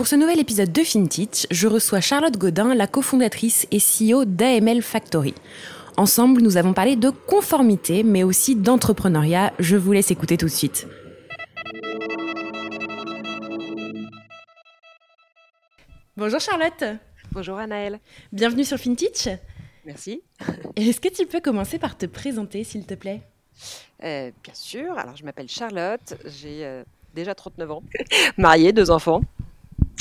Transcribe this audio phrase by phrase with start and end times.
[0.00, 4.80] Pour ce nouvel épisode de FinTech, je reçois Charlotte Godin, la cofondatrice et CEO d'AML
[4.80, 5.34] Factory.
[5.98, 9.52] Ensemble, nous avons parlé de conformité, mais aussi d'entrepreneuriat.
[9.58, 10.88] Je vous laisse écouter tout de suite.
[16.16, 16.84] Bonjour Charlotte.
[17.32, 18.00] Bonjour Anaëlle.
[18.32, 19.28] Bienvenue sur FinTech.
[19.84, 20.22] Merci.
[20.76, 23.20] Est-ce que tu peux commencer par te présenter, s'il te plaît?
[24.02, 24.98] Euh, Bien sûr.
[24.98, 26.14] Alors, je m'appelle Charlotte.
[26.24, 26.84] J'ai euh,
[27.14, 27.82] déjà 39 ans,
[28.38, 29.20] mariée, deux enfants.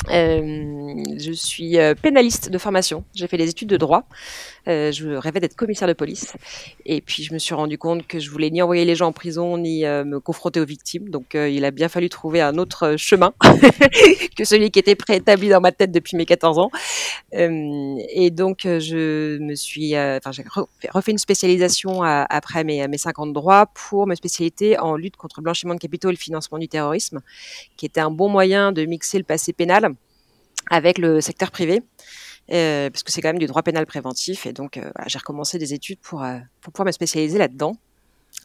[0.10, 3.04] Euh, je suis euh, pénaliste de formation.
[3.14, 4.04] J'ai fait des études de droit.
[4.68, 6.34] Euh, je rêvais d'être commissaire de police.
[6.86, 9.12] Et puis, je me suis rendu compte que je voulais ni envoyer les gens en
[9.12, 11.10] prison, ni me confronter aux victimes.
[11.10, 13.34] Donc, il a bien fallu trouver un autre chemin
[14.38, 16.72] que celui qui était préétabli dans ma tête depuis mes 14 ans.
[17.32, 20.44] et donc, je me suis, j'ai
[20.92, 25.18] refait une spécialisation après mes, mes 5 ans de droit pour ma spécialité en lutte
[25.18, 27.22] contre le blanchiment de capitaux et le financement du terrorisme,
[27.78, 29.89] qui était un bon moyen de mixer le passé pénal
[30.70, 31.82] avec le secteur privé.
[32.52, 34.46] Euh, parce que c'est quand même du droit pénal préventif.
[34.46, 37.74] Et donc, euh, j'ai recommencé des études pour, euh, pour pouvoir me spécialiser là-dedans,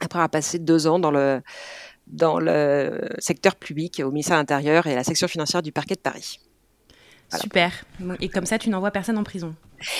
[0.01, 1.41] après avoir passé deux ans dans le,
[3.19, 6.39] secteur public au ministère de l'Intérieur et à la section financière du parquet de Paris.
[7.41, 7.73] Super.
[8.21, 9.55] Et comme ça, tu n'envoies personne en prison.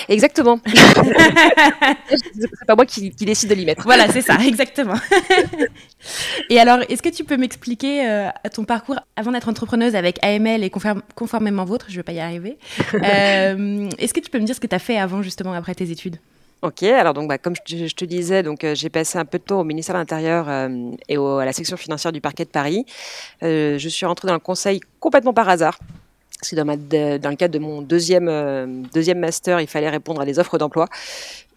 [0.09, 0.59] Exactement.
[0.65, 3.83] c'est pas moi qui, décide de l'y mettre.
[3.83, 4.95] Voilà, c'est ça, exactement.
[6.49, 10.63] et alors, est-ce que tu peux m'expliquer euh, ton parcours avant d'être entrepreneuse avec AML
[10.63, 10.71] et
[11.15, 11.85] conformément vôtre?
[11.89, 12.57] Je ne vais pas y arriver.
[13.05, 15.75] Euh, est-ce que tu peux me dire ce que tu as fait avant, justement, après
[15.75, 16.17] tes études?
[16.61, 19.43] Ok, alors donc bah, comme je, te disais, donc euh, j'ai passé un peu de
[19.43, 20.49] temps au ministère de l'Intérieur
[21.07, 22.85] et à la section financière du parquet de Paris.
[23.41, 25.77] je suis rentrée dans le conseil complètement par hasard
[26.41, 30.25] c'est dans, dans, le cadre de mon deuxième, euh, deuxième master, il fallait répondre à
[30.25, 30.87] des offres d'emploi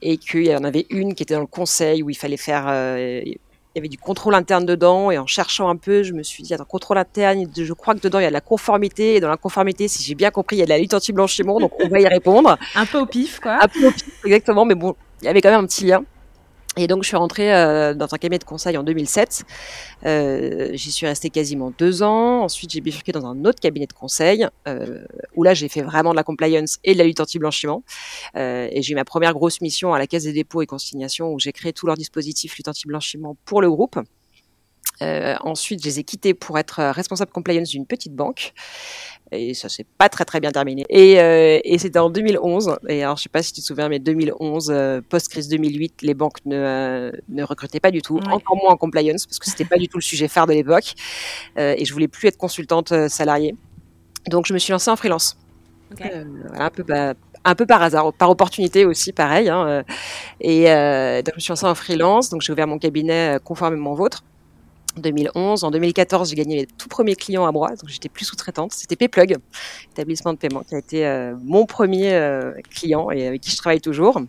[0.01, 2.67] et qu'il y en avait une qui était dans le conseil où il fallait faire.
[2.69, 6.23] Euh, il y avait du contrôle interne dedans et en cherchant un peu, je me
[6.23, 9.17] suis dit, attends, contrôle interne, je crois que dedans il y a de la conformité
[9.17, 11.61] et dans la conformité, si j'ai bien compris, il y a de la lutte anti-blanchiment,
[11.61, 12.57] donc on va y répondre.
[12.75, 13.59] un peu au pif, quoi.
[13.63, 16.03] Un peu au pif, exactement, mais bon, il y avait quand même un petit lien.
[16.79, 19.45] Et donc, je suis rentrée euh, dans un cabinet de conseil en 2007.
[20.07, 22.43] Euh, J'y suis restée quasiment deux ans.
[22.43, 26.13] Ensuite, j'ai bifurqué dans un autre cabinet de conseil euh, où là, j'ai fait vraiment
[26.13, 27.83] de la compliance et de la lutte anti-blanchiment.
[28.37, 31.33] Euh, et j'ai eu ma première grosse mission à la Caisse des dépôts et consignations
[31.33, 33.99] où j'ai créé tout leur dispositif lutte anti-blanchiment pour le groupe.
[35.03, 38.53] Euh, ensuite, je les ai quittés pour être euh, responsable compliance d'une petite banque.
[39.31, 40.87] Et ça s'est pas très très bien terminé.
[40.89, 42.79] Et, euh, et c'était en 2011.
[42.89, 46.15] Et alors, je sais pas si tu te souviens, mais 2011, euh, post-crise 2008, les
[46.15, 49.77] banques ne, ne recrutaient pas du tout, encore moins en compliance, parce que c'était pas
[49.77, 50.95] du tout le sujet phare de l'époque.
[51.57, 53.55] et je voulais plus être consultante salariée.
[54.29, 55.37] Donc, je me suis lancée en freelance.
[56.55, 59.49] un peu bah, un peu par hasard, par opportunité aussi, pareil.
[59.49, 59.85] Hein,
[60.41, 60.65] et
[61.23, 62.31] donc, je me suis lancée en freelance.
[62.31, 64.25] Donc, j'ai ouvert mon cabinet conformément au vôtre.
[64.99, 65.65] 2011.
[65.65, 68.73] En 2014, j'ai gagné mes tout premiers clients à moi, donc j'étais plus sous-traitante.
[68.73, 69.37] C'était Payplug,
[69.93, 73.57] établissement de paiement, qui a été euh, mon premier euh, client et avec qui je
[73.57, 74.21] travaille toujours.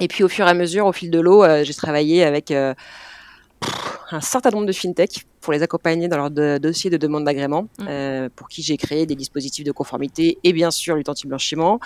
[0.00, 2.50] Et puis au fur et à mesure, au fil de l'eau, euh, j'ai travaillé avec
[2.50, 6.30] un certain nombre de fintech pour les accompagner dans leur
[6.60, 8.28] dossier de demande d'agrément, mmh.
[8.36, 11.80] pour qui j'ai créé des dispositifs de conformité et bien sûr lutte anti-blanchiment.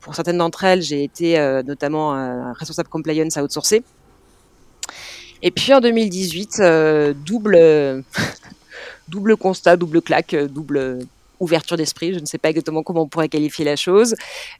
[0.00, 3.82] Pour certaines d'entre elles, j'ai été notamment responsable compliance à outsourcer
[5.42, 8.04] et puis en 2018, euh, double,
[9.08, 11.00] double constat, double claque, double
[11.42, 12.14] ouverture d'esprit.
[12.14, 14.14] Je ne sais pas exactement comment on pourrait qualifier la chose.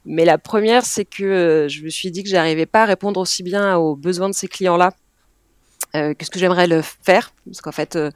[0.05, 3.19] Mais la première, c'est que euh, je me suis dit que j'arrivais pas à répondre
[3.19, 4.93] aussi bien aux besoins de ces clients-là
[5.95, 7.33] euh, qu'est-ce que j'aimerais le faire?
[7.45, 8.09] Parce qu'en fait, euh,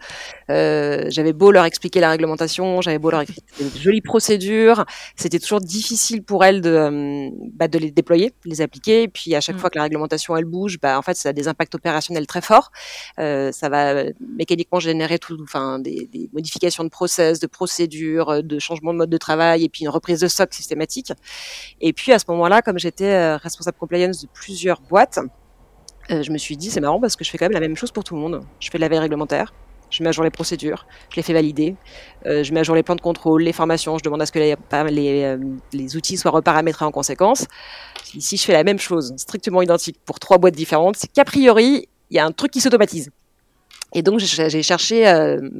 [0.49, 4.85] euh, j'avais beau leur expliquer la réglementation, j'avais beau leur expliquer de jolies procédures,
[5.15, 9.03] c'était toujours difficile pour elles de, bah, de les déployer, de les appliquer.
[9.03, 9.59] Et puis à chaque mmh.
[9.59, 12.41] fois que la réglementation elle bouge, bah, en fait, ça a des impacts opérationnels très
[12.41, 12.71] forts.
[13.17, 18.93] ça va mécaniquement générer tout, enfin, des, des, modifications de process, de procédures, de changements
[18.93, 21.11] de mode de travail, et puis une reprise de stock systématique.
[21.81, 25.19] Et puis à ce moment-là, comme j'étais responsable compliance de plusieurs boîtes,
[26.11, 27.75] euh, je me suis dit, c'est marrant parce que je fais quand même la même
[27.75, 28.43] chose pour tout le monde.
[28.59, 29.53] Je fais de la veille réglementaire,
[29.89, 31.75] je mets à jour les procédures, je les fais valider,
[32.25, 34.31] euh, je mets à jour les plans de contrôle, les formations, je demande à ce
[34.31, 34.55] que les,
[34.91, 35.37] les, euh,
[35.73, 37.45] les outils soient reparamétrés en conséquence.
[38.13, 41.87] Ici, je fais la même chose, strictement identique pour trois boîtes différentes, c'est qu'a priori,
[42.09, 43.09] il y a un truc qui s'automatise.
[43.93, 45.07] Et donc, j'ai cherché,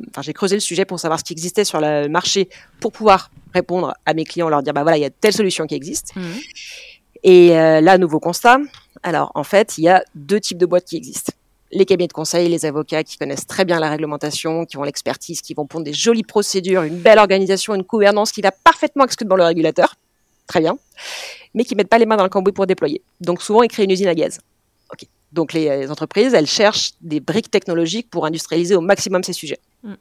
[0.09, 2.49] enfin, j'ai creusé le sujet pour savoir ce qui existait sur le marché
[2.81, 5.65] pour pouvoir répondre à mes clients, leur dire, bah voilà, il y a telle solution
[5.65, 6.13] qui existe.
[6.15, 6.21] Mmh.
[7.23, 8.59] Et là, nouveau constat,
[9.03, 11.33] alors, en fait, il y a deux types de boîtes qui existent.
[11.71, 15.41] Les cabinets de conseil, les avocats qui connaissent très bien la réglementation, qui ont l'expertise,
[15.41, 19.25] qui vont pondre des jolies procédures, une belle organisation, une gouvernance qui va parfaitement exclure
[19.25, 19.95] devant le régulateur.
[20.47, 20.77] Très bien.
[21.53, 23.01] Mais qui mettent pas les mains dans le cambouis pour déployer.
[23.19, 24.39] Donc, souvent, ils créent une usine à gaz.
[25.33, 29.59] Donc, les, entreprises, elles cherchent des briques technologiques pour industrialiser au maximum ces sujets.
[29.83, 29.93] Mm.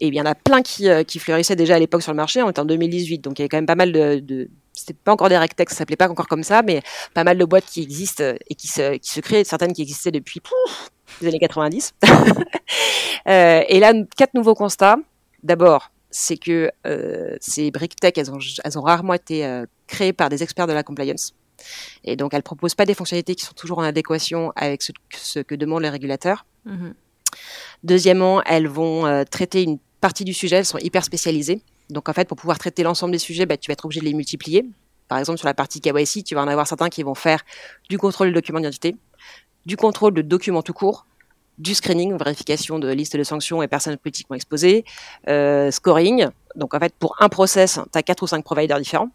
[0.00, 2.16] Et il y en a plein qui, euh, qui fleurissaient déjà à l'époque sur le
[2.16, 2.42] marché.
[2.42, 4.94] On était en 2018, donc il y avait quand même pas mal de, de c'était
[4.94, 6.82] pas encore des rectex, ça s'appelait pas encore comme ça, mais
[7.14, 9.82] pas mal de boîtes qui existent euh, et qui se, qui se créent, certaines qui
[9.82, 10.90] existaient depuis pouf,
[11.20, 11.94] les années 90.
[13.28, 14.96] euh, et là, quatre nouveaux constats.
[15.42, 20.12] D'abord, c'est que euh, ces briques tech, elles ont, elles ont rarement été euh, créées
[20.12, 21.34] par des experts de la compliance.
[22.04, 25.40] Et donc, elles proposent pas des fonctionnalités qui sont toujours en adéquation avec ce, ce
[25.40, 26.44] que demandent les régulateurs.
[26.66, 26.92] Mm-hmm.
[27.82, 31.62] Deuxièmement, elles vont traiter une partie du sujet, elles sont hyper spécialisées.
[31.90, 34.06] Donc en fait, pour pouvoir traiter l'ensemble des sujets, bah, tu vas être obligé de
[34.06, 34.64] les multiplier.
[35.08, 37.42] Par exemple, sur la partie KYC, tu vas en avoir certains qui vont faire
[37.88, 38.96] du contrôle de documents d'identité,
[39.64, 41.06] du contrôle de documents tout court,
[41.58, 44.84] du screening, vérification de liste de sanctions et personnes politiquement exposées,
[45.28, 46.28] euh, scoring.
[46.54, 49.10] Donc en fait, pour un process, tu as quatre ou cinq providers différents.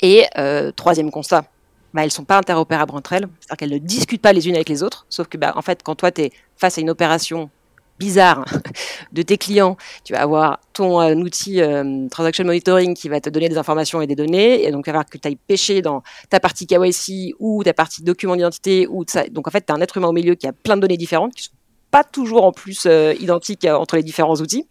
[0.00, 1.44] Et euh, troisième constat,
[1.92, 4.68] bah, elles sont pas interopérables entre elles, c'est-à-dire qu'elles ne discutent pas les unes avec
[4.68, 7.50] les autres, sauf que bah, en fait, quand toi, tu es face à une opération
[7.98, 8.44] bizarre
[9.12, 13.28] de tes clients, tu vas avoir ton euh, outil euh, transaction monitoring qui va te
[13.28, 15.82] donner des informations et des données, et donc il va falloir que tu ailles pêcher
[15.82, 19.76] dans ta partie KYC ou ta partie document d'identité, ou donc en fait tu as
[19.76, 21.52] un être humain au milieu qui a plein de données différentes qui sont
[21.90, 24.66] pas toujours en plus euh, identiques entre les différents outils,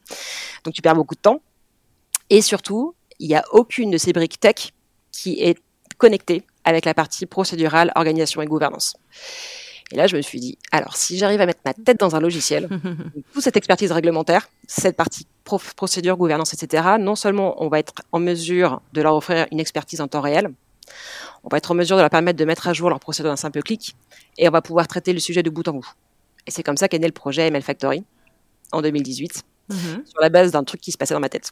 [0.64, 1.42] donc tu perds beaucoup de temps.
[2.30, 4.74] Et surtout, il n'y a aucune de ces briques tech
[5.12, 5.58] qui est
[5.98, 8.96] connectée avec la partie procédurale, organisation et gouvernance.
[9.92, 12.20] Et là, je me suis dit, alors si j'arrive à mettre ma tête dans un
[12.20, 12.68] logiciel,
[13.34, 18.20] toute cette expertise réglementaire, cette partie procédure, gouvernance, etc., non seulement on va être en
[18.20, 20.50] mesure de leur offrir une expertise en temps réel,
[21.44, 23.38] on va être en mesure de leur permettre de mettre à jour leur procédure d'un
[23.38, 23.96] simple clic,
[24.38, 25.90] et on va pouvoir traiter le sujet de bout en bout.
[26.48, 28.04] Et c'est comme ça qu'est né le projet ML Factory
[28.74, 29.78] en 2018, mhm.
[30.06, 31.52] sur la base d'un truc qui se passait dans ma tête.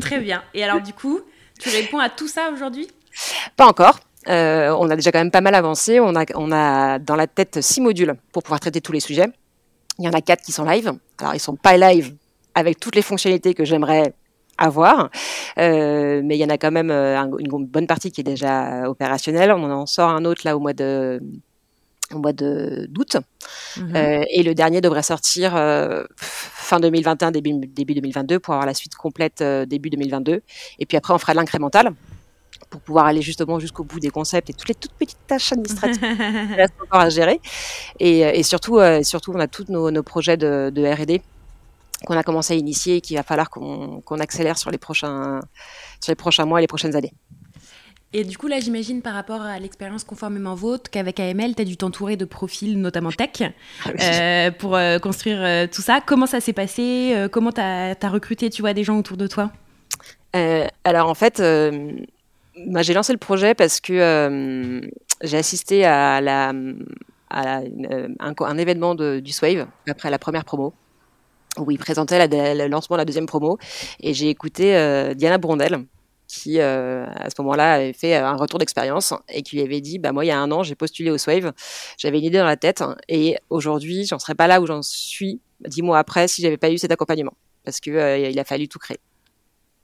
[0.00, 0.42] Très bien.
[0.52, 1.20] Et alors du coup,
[1.58, 2.88] tu réponds à tout ça aujourd'hui?
[3.56, 4.00] Pas encore.
[4.28, 6.00] Euh, on a déjà quand même pas mal avancé.
[6.00, 9.28] On a, on a dans la tête six modules pour pouvoir traiter tous les sujets.
[9.98, 10.92] Il y en a quatre qui sont live.
[11.18, 12.14] Alors ils sont pas live
[12.54, 14.14] avec toutes les fonctionnalités que j'aimerais
[14.58, 15.08] avoir,
[15.58, 18.88] euh, mais il y en a quand même euh, une bonne partie qui est déjà
[18.88, 19.52] opérationnelle.
[19.52, 21.22] On en sort un autre là au mois de
[22.12, 23.16] au mois de d'août,
[23.76, 23.94] mhm.
[23.94, 25.52] et le dernier devrait sortir
[26.16, 30.42] fin 2021 début début 2022 pour avoir la suite complète début 2022.
[30.78, 31.92] Et puis après on fera l'incrémental
[32.70, 36.02] pour pouvoir aller justement jusqu'au bout des concepts et toutes les toutes petites tâches administratives
[36.82, 37.40] encore à gérer.
[37.98, 41.20] Et, euh, et surtout, euh, surtout, on a tous nos, nos projets de, de R&D
[42.06, 45.40] qu'on a commencé à initier et qu'il va falloir qu'on accélère sur les, prochains,
[46.00, 47.12] sur les prochains mois et les prochaines années.
[48.12, 51.64] Et du coup, là, j'imagine par rapport à l'expérience conformément vôtre qu'avec AML, tu as
[51.64, 53.52] dû t'entourer de profils, notamment tech,
[53.84, 56.00] ah euh, pour euh, construire euh, tout ça.
[56.04, 59.28] Comment ça s'est passé Comment tu as, as, recruté, tu vois, des gens autour de
[59.28, 59.52] toi?
[60.32, 61.40] Alors, en fait,
[62.66, 64.80] bah, j'ai lancé le projet parce que euh,
[65.22, 66.18] j'ai assisté à,
[66.50, 66.74] euh,
[67.30, 70.74] un, événement du Swave après la première promo
[71.58, 73.58] où il présentait le lancement de la deuxième promo.
[74.00, 75.84] Et j'ai écouté euh, Diana Brondel
[76.28, 80.12] qui à ce moment-là avait fait un retour d'expérience et qui lui avait dit bah
[80.12, 81.52] moi il y a un an j'ai postulé au Swave.
[81.98, 85.40] J'avais une idée dans la tête et aujourd'hui j'en serais pas là où j'en suis
[85.66, 87.32] dix mois après si j'avais pas eu cet accompagnement
[87.64, 89.00] parce que il a fallu tout créer.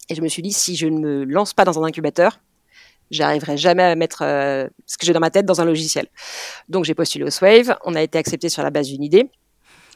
[0.09, 2.39] Et je me suis dit si je ne me lance pas dans un incubateur
[3.11, 6.07] j'arriverai jamais à mettre euh, ce que j'ai dans ma tête dans un logiciel.
[6.69, 9.31] Donc j'ai postulé au Swave, on a été accepté sur la base d'une idée,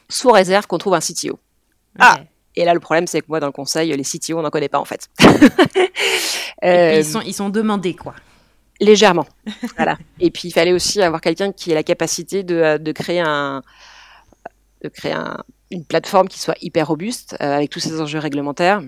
[0.09, 1.39] sous réserve qu'on trouve un CTO.
[1.99, 2.19] Ah
[2.55, 4.69] Et là le problème c'est que moi dans le conseil, les CTO on n'en connaît
[4.69, 5.09] pas en fait.
[6.63, 8.15] euh, ils, sont, ils sont demandés quoi.
[8.79, 9.27] Légèrement.
[9.77, 9.97] voilà.
[10.19, 13.61] Et puis il fallait aussi avoir quelqu'un qui ait la capacité de, de créer un
[14.83, 15.37] de créer un,
[15.71, 18.81] une plateforme qui soit hyper robuste euh, avec tous ces enjeux réglementaires.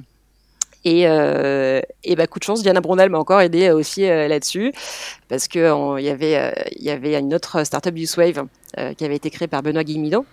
[0.85, 4.73] Et, euh, et bah, coup de chance, Diana Brunel m'a encore aidé aussi euh, là-dessus
[5.29, 8.47] parce que il y avait euh, y avait une autre startup Usewave
[8.77, 10.25] euh, qui avait été créée par Benoît Guimido.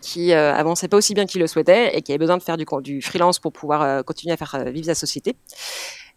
[0.00, 3.02] qui avançait pas aussi bien qu'il le souhaitait et qui avait besoin de faire du,
[3.02, 5.36] freelance pour pouvoir continuer à faire vivre sa société.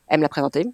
[0.08, 0.66] Elle me l'a présenté,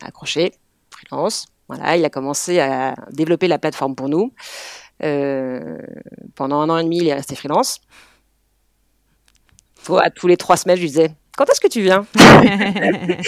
[0.00, 0.52] accroché,
[0.90, 1.46] freelance.
[1.68, 4.32] Voilà, il a commencé à développer la plateforme pour nous.
[5.02, 5.78] Euh,
[6.34, 7.80] pendant un an et demi, il est resté freelance.
[10.02, 12.04] à tous les trois semaines, je lui disais quand est-ce que tu viens?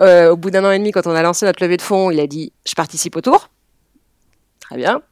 [0.00, 2.12] Euh, Au bout d'un an et demi, quand on a lancé notre levée de fonds,
[2.12, 3.50] il a dit je participe au tour.
[4.60, 5.02] Très bien.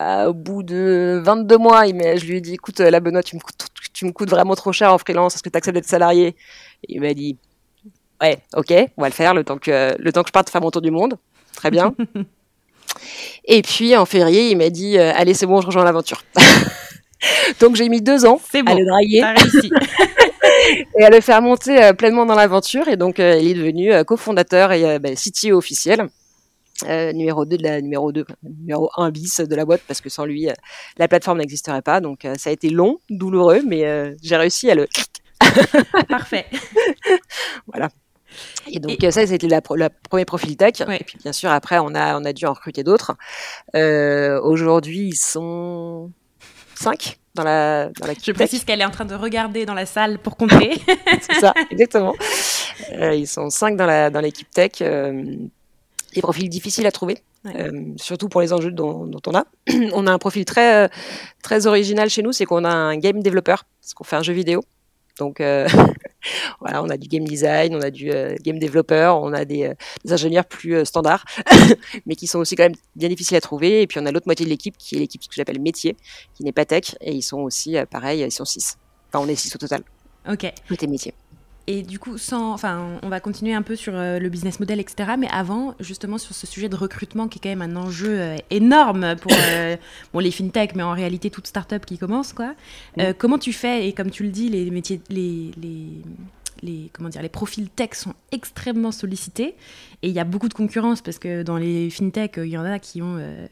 [0.00, 3.36] Euh, au bout de 22 mois, il je lui ai dit écoute, la Benoît, tu
[3.36, 5.86] me, coûtes, tu me coûtes vraiment trop cher en freelance, est-ce que tu acceptes d'être
[5.86, 6.34] salarié?
[6.88, 7.36] Il m'a dit
[8.20, 10.62] ouais, ok, on va le faire le temps que, le temps que je parte faire
[10.62, 11.16] mon tour du monde.
[11.54, 11.94] Très bien.
[13.44, 16.22] Et puis en février, il m'a dit euh, allez, c'est bon, je rejoins l'aventure.
[17.60, 19.22] Donc j'ai mis deux ans bon, à le draguer.
[20.98, 22.88] et à le faire monter euh, pleinement dans l'aventure.
[22.88, 26.08] Et donc euh, il est devenu cofondateur et bah, CTO officiel.
[26.88, 30.24] numéro 2 de la numéro 2 numéro 1 bis de la boîte parce que sans
[30.24, 30.48] lui
[30.98, 34.88] la plateforme n'existerait pas donc ça a été long douloureux mais j'ai réussi à le
[36.08, 36.46] parfait
[37.68, 37.90] voilà
[38.66, 40.80] et donc ça, c'était la, le premier profil tech.
[40.80, 43.12] Et puis bien sûr, après, on a, on a dû en recruter d'autres.
[43.74, 46.10] Euh, Aujourd'hui, ils sont
[46.74, 50.18] cinq dans la dans Je précise qu'elle est en train de regarder dans la salle
[50.18, 50.72] pour compter.
[51.20, 52.14] C'est ça, exactement.
[52.92, 54.72] Euh, ils sont cinq dans la dans l'équipe tech.
[54.80, 55.36] Euh,
[56.14, 57.18] des profils difficiles à trouver.
[57.46, 59.44] Euh, surtout pour les enjeux dont, dont, on a.
[59.92, 60.88] on a un profil très
[61.42, 64.32] très original chez nous, c'est qu'on a un game développeur, parce qu'on fait un jeu
[64.32, 64.64] vidéo.
[65.18, 65.68] Donc euh,
[66.60, 69.64] voilà, on a du game design, on a du euh, game développeur, on a des,
[69.64, 71.24] euh, des ingénieurs plus euh, standards,
[72.06, 73.82] mais qui sont aussi quand même bien difficiles à trouver.
[73.82, 75.96] Et puis on a l'autre moitié de l'équipe qui est l'équipe que j'appelle métier,
[76.34, 78.76] qui n'est pas tech, et ils sont aussi pareil, ils sont six.
[79.08, 79.82] Enfin, on est six au total.
[80.28, 80.52] Ok.
[80.68, 81.14] Côté métier.
[81.66, 84.80] Et du coup, sans, enfin, on va continuer un peu sur euh, le business model,
[84.80, 85.12] etc.
[85.18, 88.36] Mais avant, justement, sur ce sujet de recrutement, qui est quand même un enjeu euh,
[88.50, 89.76] énorme pour euh,
[90.12, 92.54] bon, les fintech, mais en réalité toute startup qui commence, quoi.
[93.18, 96.02] comment tu fais Et comme tu le dis, les métiers, les, les,
[96.64, 99.54] les, comment dire, les profils tech sont extrêmement sollicités
[100.02, 102.64] et il y a beaucoup de concurrence parce que dans les fintech, il y en
[102.64, 103.46] a qui ont euh,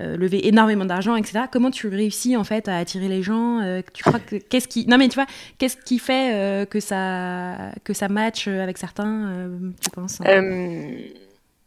[0.00, 1.44] lever énormément d'argent, etc.
[1.50, 4.86] Comment tu réussis en fait à attirer les gens euh, Tu crois que qu'est-ce qui
[4.86, 5.26] non mais tu vois
[5.58, 9.48] qu'est-ce qui fait euh, que ça que ça match avec certains
[9.80, 10.42] Tu penses hein?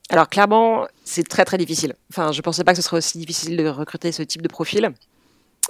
[0.09, 1.93] Alors clairement, c'est très très difficile.
[2.11, 4.91] Enfin, je pensais pas que ce serait aussi difficile de recruter ce type de profil.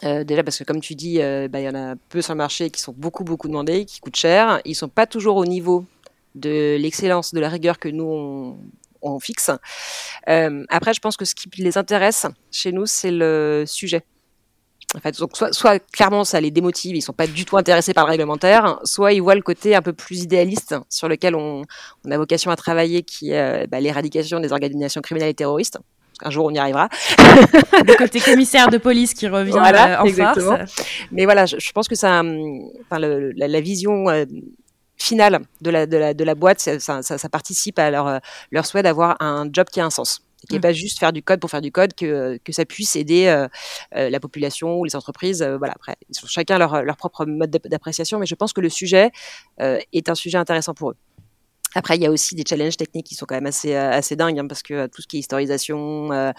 [0.03, 2.69] déjà parce que comme tu dis, bah, il y en a peu sur le marché
[2.69, 4.61] qui sont beaucoup beaucoup demandés, qui coûtent cher.
[4.65, 5.85] Ils sont pas toujours au niveau
[6.35, 8.57] de l'excellence, de la rigueur que nous on,
[9.01, 9.51] on fixe.
[10.29, 14.03] Euh, après, je pense que ce qui les intéresse chez nous, c'est le sujet.
[14.95, 17.93] En fait, donc soit, soit, clairement ça les démotive, ils sont pas du tout intéressés
[17.93, 21.63] par le réglementaire, soit ils voient le côté un peu plus idéaliste sur lequel on,
[22.05, 25.77] on a vocation à travailler, qui est euh, bah, l'éradication des organisations criminelles et terroristes.
[26.23, 26.87] Un jour, on y arrivera.
[27.17, 30.57] le côté commissaire de police qui revient euh, en exactement.
[30.57, 30.75] force.
[31.11, 34.05] Mais voilà, je, je pense que ça, enfin, le, la, la, vision
[34.97, 38.19] finale de la, de la, de la boîte, ça, ça, ça participe à leur,
[38.51, 40.61] leur souhait d'avoir un job qui a un sens qui n'est mm.
[40.61, 43.47] pas juste faire du code pour faire du code, que, que ça puisse aider euh,
[43.95, 45.41] euh, la population ou les entreprises.
[45.41, 48.61] Euh, voilà, après, ils ont chacun leur, leur propre mode d'appréciation, mais je pense que
[48.61, 49.11] le sujet
[49.59, 50.95] est un sujet intéressant pour eux.
[51.75, 54.39] Après, il y a aussi des challenges techniques qui sont quand même assez assez dingues
[54.39, 56.31] hein, parce que tout ce qui est historisation, euh,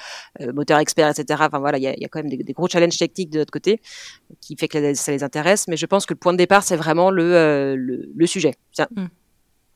[0.55, 1.43] moteur expert, etc.
[1.47, 3.39] Enfin voilà, il y a, y a, quand même des, des, gros challenges techniques de
[3.39, 3.81] notre côté
[4.41, 5.69] qui fait que ça les intéresse.
[5.69, 8.55] Mais je pense que le point de départ, c'est vraiment le, le, le, sujet.
[8.73, 9.07] Tiens, mm.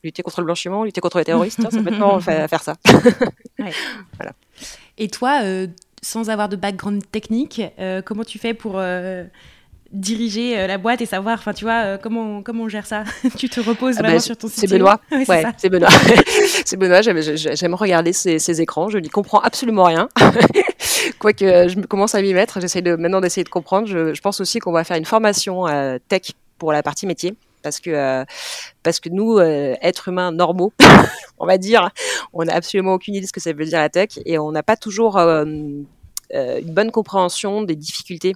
[0.04, 2.74] lutter contre le blanchiment, lutter contre les terroristes, hein, c'est maintenant faire, faire ça.
[3.58, 3.72] ouais.
[4.16, 4.32] Voilà.
[4.98, 5.66] Et toi, euh,
[6.02, 8.80] sans avoir de background technique, euh, comment tu fais pour
[9.92, 13.04] diriger euh, la boîte et savoir, enfin, tu vois, euh, comment, comment on gère ça
[13.36, 15.00] Tu te reposes ah vraiment bah, sur ton site C'est Benoît.
[15.12, 15.90] ouais, c'est Benoît.
[16.64, 17.02] c'est Benoît.
[17.02, 18.88] J'aime regarder ces, écrans.
[18.88, 20.08] Je n'y comprends absolument rien.
[21.18, 22.60] Quoique je commence à m'y mettre.
[22.60, 23.86] J'essaie de, maintenant d'essayer de comprendre.
[23.86, 27.34] Je, pense aussi qu'on va faire une formation euh, tech pour la partie métier.
[27.62, 28.24] Parce que,
[28.82, 30.72] parce que nous, êtres humains normaux,
[31.38, 31.90] on va dire,
[32.32, 34.50] on n'a absolument aucune idée de ce que ça veut dire la tech et on
[34.50, 35.86] n'a pas toujours une
[36.32, 38.34] bonne compréhension des difficultés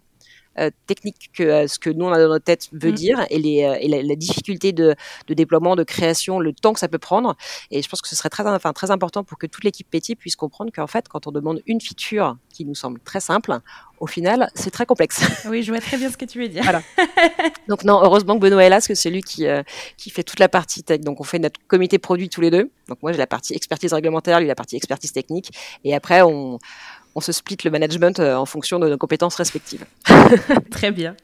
[0.87, 2.95] technique que ce que nous on a dans notre tête veut mmh.
[2.95, 4.95] dire et, les, et la, difficulté de,
[5.27, 7.37] de, déploiement, de création, le temps que ça peut prendre.
[7.71, 10.17] Et je pense que ce serait très, enfin, très important pour que toute l'équipe métier
[10.17, 13.61] puisse comprendre qu'en fait, quand on demande une feature qui nous semble très simple,
[13.99, 15.21] au final, c'est très complexe.
[15.47, 16.63] Oui, je vois très bien ce que tu veux dire.
[16.63, 16.83] Voilà.
[17.69, 19.63] Donc non, heureusement que Benoît est là, parce que c'est lui qui, euh,
[19.97, 21.01] qui fait toute la partie tech.
[21.01, 22.71] Donc on fait notre comité produit tous les deux.
[22.89, 25.51] Donc moi j'ai la partie expertise réglementaire, lui la partie expertise technique.
[25.85, 26.59] Et après on,
[27.17, 29.85] on se split le management euh, en fonction de nos compétences respectives.
[30.71, 31.17] Très bien.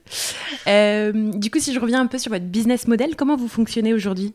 [0.66, 3.94] Euh, du coup, si je reviens un peu sur votre business model, comment vous fonctionnez
[3.94, 4.34] aujourd'hui?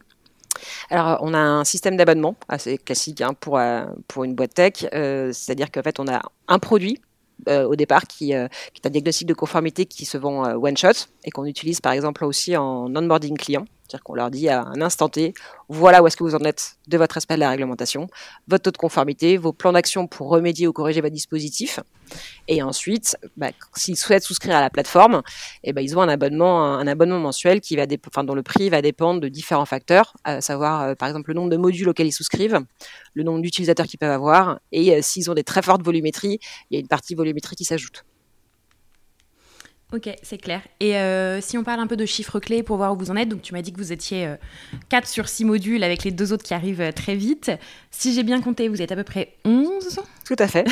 [0.90, 3.60] Alors, on a un système d'abonnement assez classique hein, pour,
[4.08, 4.74] pour une boîte tech.
[4.82, 7.00] C'est-à-dire qu'en fait, on a un produit
[7.48, 10.56] euh, au départ qui, euh, qui, est un diagnostic de conformité qui se vend euh,
[10.56, 13.66] one shot et qu'on utilise par exemple aussi en onboarding client.
[13.88, 15.34] C'est-à-dire qu'on leur dit à un instant T,
[15.70, 18.08] voilà où est-ce que vous en êtes de votre respect de la réglementation,
[18.48, 21.80] votre taux de conformité, vos plans d'action pour remédier ou corriger votre dispositif.
[22.50, 25.22] Et ensuite, bah, s'ils souhaitent souscrire à la plateforme,
[25.64, 28.70] eh ben, ils ont un abonnement, un abonnement mensuel qui va enfin, dont le prix
[28.70, 32.08] va dépendre de différents facteurs, à savoir euh, par exemple le nombre de modules auxquels
[32.08, 32.60] ils souscrivent,
[33.14, 36.40] le nombre d'utilisateurs qu'ils peuvent avoir, et euh, s'ils ont des très fortes volumétries,
[36.70, 38.04] il y a une partie volumétrie qui s'ajoute.
[39.94, 40.60] Ok, c'est clair.
[40.82, 43.16] Et euh, si on parle un peu de chiffres clés pour voir où vous en
[43.16, 44.30] êtes, donc tu m'as dit que vous étiez
[44.90, 47.52] 4 euh, sur 6 modules avec les deux autres qui arrivent euh, très vite.
[47.90, 50.68] Si j'ai bien compté, vous êtes à peu près 11 Tout à fait.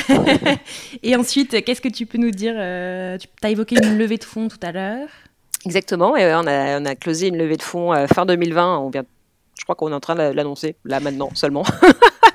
[1.02, 4.48] et ensuite, qu'est-ce que tu peux nous dire Tu as évoqué une levée de fonds
[4.48, 5.08] tout à l'heure.
[5.64, 8.80] Exactement, et on a, on a closé une levée de fonds fin 2020.
[8.80, 9.04] On vient,
[9.58, 11.64] je crois qu'on est en train de l'annoncer là maintenant seulement.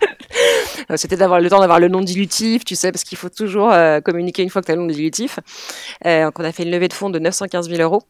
[0.92, 3.72] Euh, c'était d'avoir le temps d'avoir le nom dilutif, tu sais, parce qu'il faut toujours
[3.72, 5.40] euh, communiquer une fois que tu as le nom dilutif.
[6.06, 8.04] Euh, donc on a fait une levée de fonds de 915 000 euros.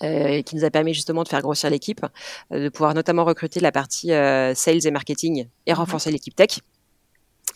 [0.00, 2.06] qui nous a permis justement de faire grossir l'équipe,
[2.50, 4.08] de pouvoir notamment recruter la partie
[4.54, 6.60] sales et marketing et renforcer l'équipe tech.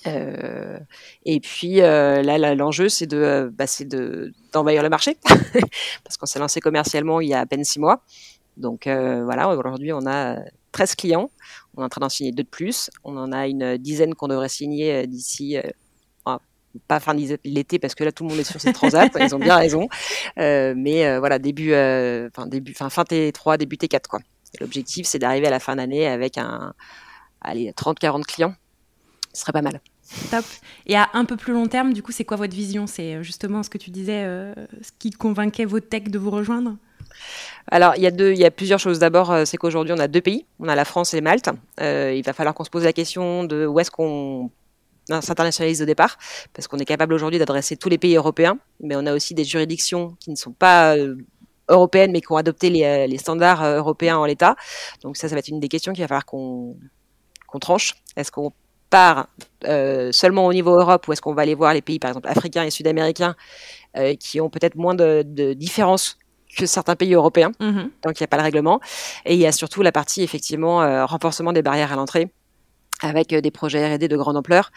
[0.04, 5.16] et puis là, l'enjeu, c'est de, bah, de d'envahir le marché
[6.04, 8.02] parce qu'on s'est lancé commercialement il y a à peine six mois.
[8.58, 10.36] Donc voilà, aujourd'hui, on a
[10.72, 11.30] 13 clients.
[11.76, 12.90] On est en train d'en signer deux de plus.
[13.02, 15.62] On en a une dizaine qu'on devrait signer euh, d'ici euh,
[16.88, 17.14] pas fin
[17.44, 19.88] l'été parce que là tout le monde est sur ces transats, ils ont bien raison.
[20.38, 24.18] Euh, mais voilà début, enfin début, fin fin T3, début T4 quoi.
[24.60, 26.74] L'objectif c'est d'arriver à la fin d'année avec un,
[27.40, 28.54] allez 30-40 clients.
[29.32, 29.80] Ce serait pas mal.
[30.32, 30.44] Top.
[30.86, 32.86] Et à un peu plus long terme, du coup, c'est quoi votre vision?
[32.86, 34.24] C'est justement ce que tu disais,
[34.82, 36.76] ce qui convainquait vos techs de vous rejoindre?
[37.68, 38.98] Alors, il y, a deux, plusieurs choses.
[38.98, 40.46] D'abord, euh, c'est qu'aujourd'hui, on a deux pays.
[40.60, 41.48] On a la France et Malte.
[41.80, 44.50] Euh, il va falloir qu'on se pose la question de où est-ce qu'on
[45.08, 46.16] s'internationalise au départ,
[46.54, 49.44] parce qu'on est capable aujourd'hui d'adresser tous les pays européens, mais on a aussi des
[49.44, 51.16] juridictions qui ne sont pas euh,
[51.68, 54.56] européennes, mais qui ont adopté les, standards européens en l'état.
[55.02, 56.76] Donc ça, ça va être une des questions qu'il va falloir qu'on
[57.60, 57.94] tranche.
[58.16, 58.52] Est-ce qu'on
[58.88, 59.28] part
[60.12, 62.64] seulement au niveau Europe ou est-ce qu'on va aller voir les pays, par exemple, africains
[62.64, 63.34] et sud-américains,
[64.18, 66.18] qui ont peut-être moins de différences
[66.54, 67.90] que certains pays européens, mhm.
[68.02, 68.80] donc il n'y a pas le règlement.
[69.24, 72.30] Et il y a surtout la partie effectivement euh, renforcement des barrières à l'entrée,
[73.00, 74.70] avec euh, des projets R&D de grande ampleur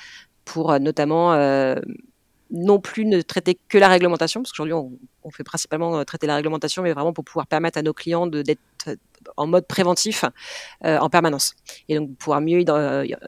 [0.45, 1.35] pour euh, notamment
[2.49, 6.81] non plus ne traiter que la réglementation, parce qu'aujourd'hui on, fait principalement traiter la réglementation,
[6.81, 8.61] mais vraiment pour pouvoir permettre à nos clients d'être
[9.35, 10.23] en mode préventif
[10.85, 11.53] en permanence,
[11.89, 12.63] et donc pouvoir mieux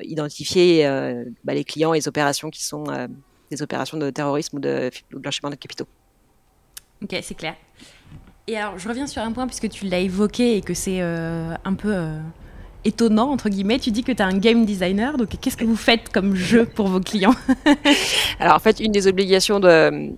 [0.01, 0.85] identifier
[1.43, 2.85] bah, les clients et les opérations qui sont
[3.51, 5.88] des opérations de terrorisme ou de, de blanchiment de capitaux.
[7.01, 7.55] Ok, c'est clair.
[8.55, 11.73] Alors, je reviens sur un point puisque tu l'as évoqué et que c'est euh, un
[11.73, 12.19] peu euh,
[12.83, 13.79] étonnant, entre guillemets.
[13.79, 16.65] Tu dis que tu es un game designer, donc qu'est-ce que vous faites comme jeu
[16.65, 17.35] pour vos clients?
[18.39, 20.12] Alors, en fait, une des obligations de,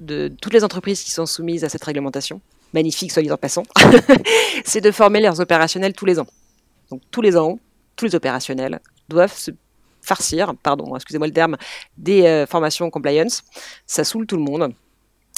[0.00, 2.40] de toutes les entreprises qui sont soumises à cette réglementation,
[2.74, 3.62] magnifique, soit dit en passant,
[4.64, 6.26] c'est de former leurs opérationnels tous les ans.
[6.90, 7.58] Donc, tous les ans,
[7.96, 9.52] tous les opérationnels doivent se
[10.02, 11.56] farcir, pardon, excusez-moi le terme,
[11.96, 13.42] des euh, formations compliance.
[13.86, 14.72] Ça saoule tout le monde.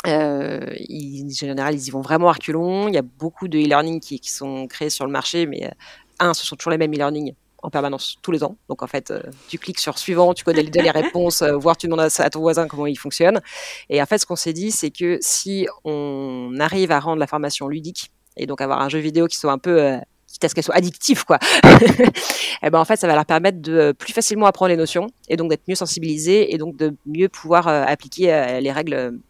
[0.06, 2.88] Euh, ils, en général, ils y vont vraiment à reculons.
[2.88, 5.70] Il y a beaucoup de e-learning qui, qui, sont créés sur le marché, mais euh,
[6.18, 8.56] un, ce sont toujours les mêmes e-learning en permanence tous les ans.
[8.68, 11.86] Donc en fait, euh, tu cliques sur suivant, tu connais les réponses, euh, voir tu
[11.86, 13.40] demandes à, ton voisin comment il fonctionne.
[13.88, 17.26] Et en fait, ce qu'on s'est dit, c'est que si on arrive à rendre la
[17.26, 20.54] formation ludique et donc avoir un jeu vidéo qui soit un peu quitte à ce
[20.54, 21.38] qu'elle soit addictive, quoi.
[21.62, 22.06] et
[22.62, 25.36] eh ben en fait, ça va leur permettre de plus facilement apprendre les notions et
[25.36, 29.20] donc d'être mieux sensibilisés et donc de mieux pouvoir appliquer les règles.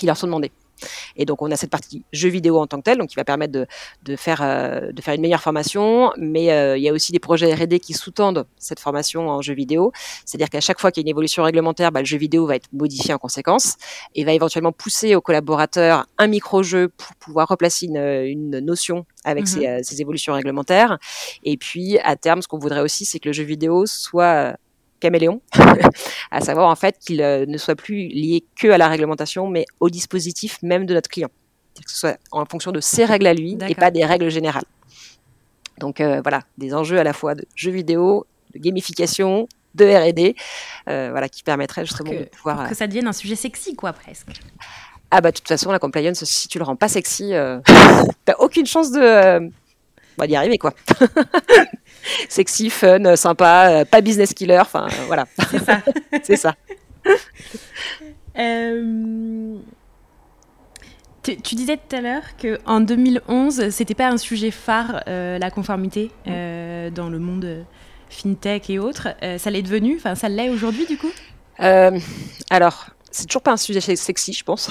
[0.00, 0.50] Qui leur sont demandés.
[1.14, 3.24] Et donc on a cette partie jeu vidéo en tant que tel, donc qui va
[3.24, 3.66] permettre de,
[4.04, 6.10] de faire euh, de faire une meilleure formation.
[6.16, 9.52] Mais euh, il y a aussi des projets R&D qui sous-tendent cette formation en jeu
[9.52, 9.92] vidéo.
[10.24, 12.56] C'est-à-dire qu'à chaque fois qu'il y a une évolution réglementaire, bah, le jeu vidéo va
[12.56, 13.76] être modifié en conséquence
[14.14, 19.46] et va éventuellement pousser aux collaborateurs un micro-jeu pour pouvoir replacer une, une notion avec
[19.48, 19.66] ces, mhm.
[19.66, 20.98] euh, ces, évolutions réglementaires.
[21.44, 24.56] Et puis à terme, ce qu'on voudrait aussi, c'est que le jeu vidéo soit
[25.00, 25.40] caméléon
[26.30, 29.90] à savoir en fait qu'il ne soit plus lié que à la réglementation, mais au
[29.90, 31.30] dispositif même de notre client,
[31.74, 34.64] que ce soit en fonction de ses règles à lui et pas des règles générales.
[35.78, 40.36] Donc voilà, des enjeux à la fois de jeux vidéo, de gamification, de R&D,
[40.86, 44.28] voilà, qui permettraient justement de pouvoir que ça devienne un sujet sexy, quoi, presque.
[45.10, 47.58] Ah bah de toute façon, la compliance, si tu le rends pas sexy, euh,
[48.24, 49.50] t'as aucune chance de
[50.20, 50.74] euh, bah, d'y arriver quoi.
[52.28, 55.26] sexy, fun, sympa, euh, pas business killer, enfin voilà.
[55.50, 55.80] C'est ça.
[56.22, 56.54] C'est ça.
[61.22, 67.10] Tu, disais tout à l'heure qu'en 2011, c'était pas un sujet phare, la conformité, dans
[67.10, 67.66] le monde
[68.08, 69.08] fintech et autres.
[69.36, 71.10] ça l'est devenu, enfin ça l'est aujourd'hui du coup?
[71.58, 74.70] Alors, c'est toujours pas un sujet sexy, je pense,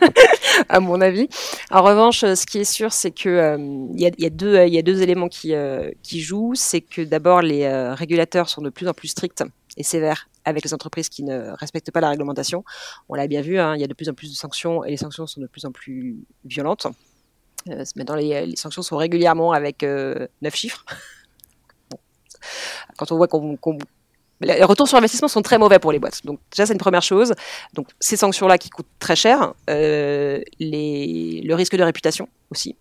[0.68, 1.28] à mon avis.
[1.70, 3.56] En revanche, ce qui est sûr, c'est que euh,
[3.94, 6.54] il y, a, deux, éléments qui, euh, jouent.
[6.54, 9.44] C'est que d'abord, les euh, régulateurs sont de plus en plus stricts
[9.76, 12.64] et sévères avec les entreprises qui ne respectent pas la réglementation.
[13.08, 14.90] On l'a bien vu, hein, il y a de plus en plus de sanctions et
[14.90, 16.86] les sanctions sont de plus en plus violentes.
[17.94, 20.84] maintenant, les, les, sanctions sont régulièrement avec neuf chiffres.
[22.96, 23.56] Quand on voit qu'on
[24.40, 26.24] les retours sur investissement sont très mauvais pour les boîtes.
[26.24, 27.34] Donc déjà c'est une première chose.
[27.74, 32.76] Donc ces sanctions-là qui coûtent très cher, euh, les, le risque de réputation aussi,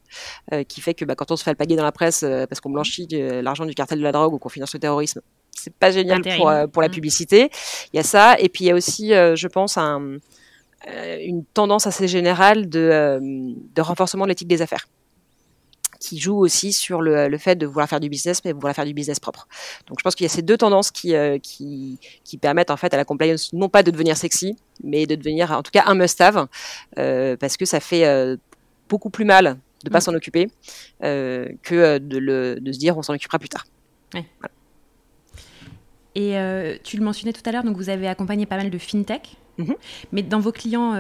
[0.54, 2.62] euh, qui fait que bah, quand on se fait alpaguer dans la presse euh, parce
[2.62, 3.08] qu'on blanchit
[3.42, 5.22] l'argent du cartel de la drogue ou qu'on finance le terrorisme,
[5.58, 6.92] c'est pas génial pour, euh, pour la mm.
[6.92, 7.50] publicité.
[7.94, 10.18] Il y a ça, et puis il y a aussi, euh, je pense, un,
[11.22, 14.88] une tendance assez générale de, de renforcement de l'éthique des affaires
[16.00, 18.86] qui joue aussi sur le, le, fait de vouloir faire du business, mais vouloir faire
[18.86, 19.48] du business propre.
[19.88, 22.78] Donc je pense qu'il y a ces deux tendances qui, euh, qui, qui, permettent en
[22.78, 25.84] fait à la compliance non pas de devenir sexy, mais de devenir en tout cas
[25.86, 26.48] un must-have,
[26.98, 28.38] euh, parce que ça fait euh,
[28.90, 30.02] beaucoup plus mal de pas mm.
[30.02, 30.50] s'en occuper
[31.02, 33.66] que de, le, de se dire on s'en occupera plus tard.
[34.14, 34.26] Ouais.
[34.40, 34.54] Voilà.
[36.16, 39.38] Et tu le mentionnais tout à l'heure, donc vous avez accompagné pas mal de fintech.
[39.58, 39.76] Mm -hmm.
[40.12, 40.94] Mais dans vos clients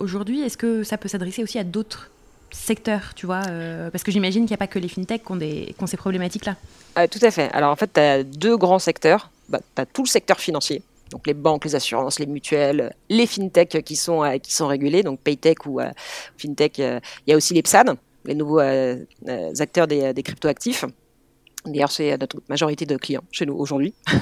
[0.00, 2.10] aujourd'hui, est-ce que ça peut s'adresser aussi à d'autres
[2.54, 5.32] secteur, tu vois euh, Parce que j'imagine qu'il n'y a pas que les fintechs qui
[5.32, 6.56] ont, des, qui ont ces problématiques-là.
[6.98, 7.50] Euh, tout à fait.
[7.52, 9.30] Alors en fait, tu as deux grands secteurs.
[9.48, 13.26] Bah, tu as tout le secteur financier, donc les banques, les assurances, les mutuelles, les
[13.26, 15.90] fintechs qui sont, euh, qui sont régulés, donc Paytech ou euh,
[16.38, 16.78] FinTech.
[16.78, 20.86] Il y a aussi les PSAD, les nouveaux acteurs des, des cryptoactifs.
[21.66, 23.94] D'ailleurs, c'est notre majorité de clients chez nous aujourd'hui.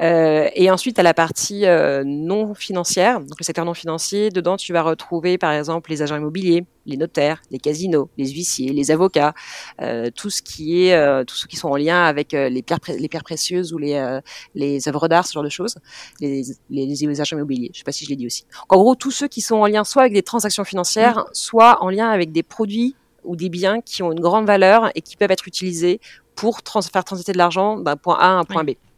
[0.00, 4.56] euh, et ensuite, à la partie euh, non financière, donc le secteur non financier, dedans,
[4.56, 8.90] tu vas retrouver par exemple les agents immobiliers, les notaires, les casinos, les huissiers, les
[8.90, 9.34] avocats,
[9.80, 12.62] euh, tout ce qui est, euh, tous ceux qui sont en lien avec euh, les
[12.62, 14.20] pierres, les pierres précieuses ou les, euh,
[14.54, 15.76] les œuvres d'art, ce genre de choses,
[16.20, 17.70] les, les, les, agents immobiliers.
[17.72, 18.46] Je sais pas si je l'ai dit aussi.
[18.68, 21.24] En gros, tous ceux qui sont en lien soit avec des transactions financières, mmh.
[21.32, 25.00] soit en lien avec des produits ou des biens qui ont une grande valeur et
[25.00, 26.00] qui peuvent être utilisés
[26.34, 28.74] pour trans faire transiter de l'argent d'un point A à un point oui.
[28.74, 28.91] B.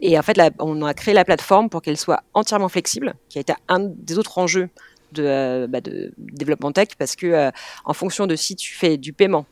[0.00, 3.40] Et en fait, on a créé la plateforme pour qu'elle soit entièrement flexible, qui a
[3.40, 4.68] été un des autres enjeux
[5.12, 5.80] de, euh, bah,
[6.18, 7.50] développement tech, parce que euh,
[7.84, 9.46] en fonction de si tu fais du paiement,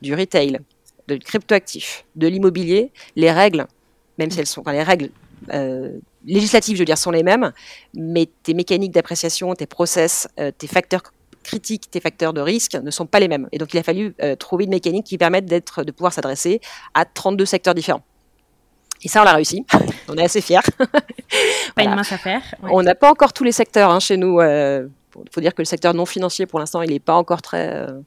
[0.00, 0.60] du retail,
[1.08, 3.66] de cryptoactifs, de l'immobilier, les règles,
[4.18, 5.10] même si elles sont, enfin, les règles
[5.52, 7.52] euh, législatives, je veux dire, sont les mêmes,
[7.94, 11.02] mais tes mécaniques d'appréciation, tes process, tes facteurs
[11.42, 13.48] critiques, tes facteurs de risque ne sont pas les mêmes.
[13.50, 16.60] Et donc, il a fallu trouver une mécanique qui permette de pouvoir s'adresser
[16.92, 18.02] à 32 secteurs différents.
[19.02, 19.64] Et ça, on l'a réussi.
[20.08, 20.60] on est assez fiers.
[20.78, 20.86] Pas
[21.76, 21.90] voilà.
[21.90, 22.42] une mince affaire.
[22.62, 22.70] Ouais.
[22.72, 24.40] On n'a pas encore tous les secteurs hein, chez nous.
[24.40, 24.88] Il euh,
[25.32, 28.00] faut dire que le secteur non financier, pour l'instant, il n'est pas encore très, euh,